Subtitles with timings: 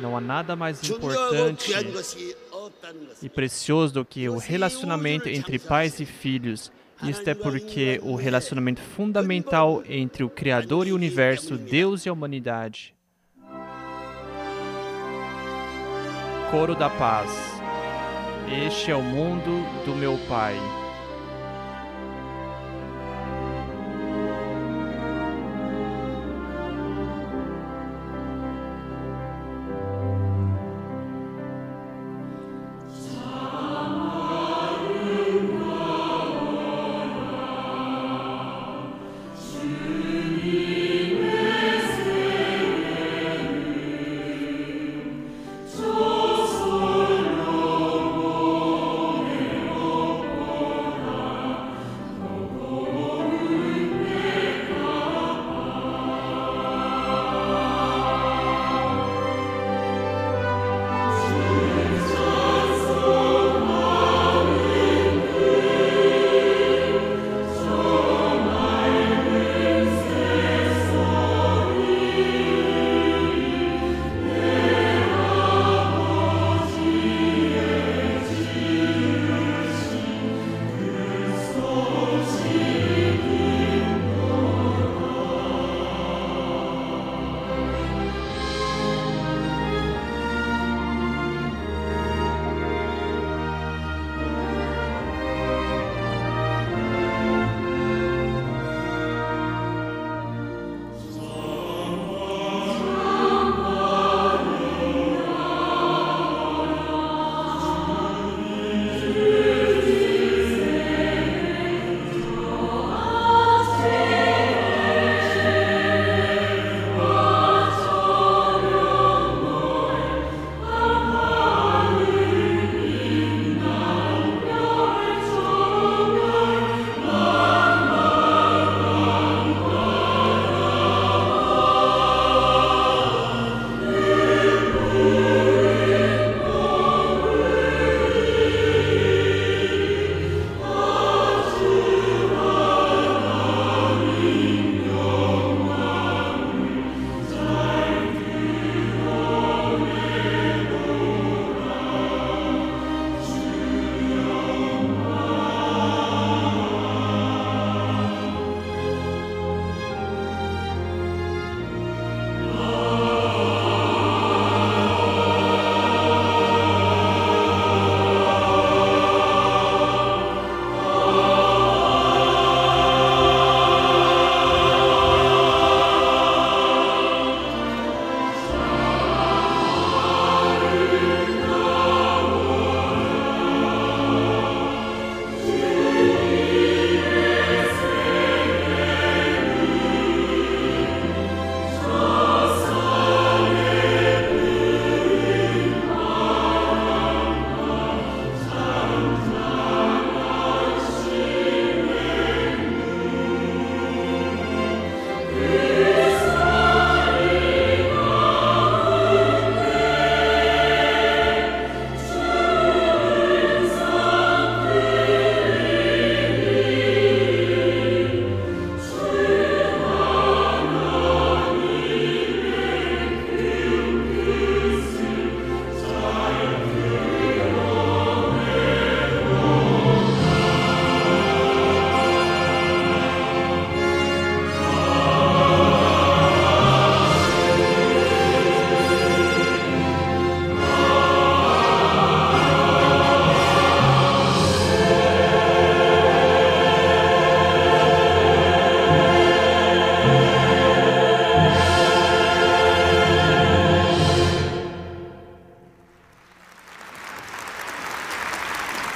[0.00, 1.72] Não há nada mais importante
[3.22, 6.70] e precioso do que o relacionamento entre pais e filhos.
[7.02, 12.12] Isto é porque o relacionamento fundamental entre o Criador e o universo, Deus e a
[12.12, 12.94] humanidade.
[16.50, 17.30] Coro da paz.
[18.66, 20.56] Este é o mundo do meu Pai.